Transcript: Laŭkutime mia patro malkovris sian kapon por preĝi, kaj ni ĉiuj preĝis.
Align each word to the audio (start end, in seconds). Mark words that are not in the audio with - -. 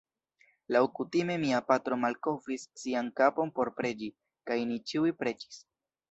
Laŭkutime 0.75 1.33
mia 1.41 1.57
patro 1.67 1.97
malkovris 2.05 2.65
sian 2.83 3.11
kapon 3.21 3.51
por 3.59 3.71
preĝi, 3.81 4.09
kaj 4.51 4.57
ni 4.71 4.79
ĉiuj 4.93 5.13
preĝis. 5.21 5.61